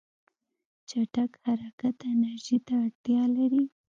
چټک 0.89 1.31
حرکت 1.45 1.97
انرژي 2.11 2.57
ته 2.67 2.73
اړتیا 2.85 3.21
لري. 3.37 3.63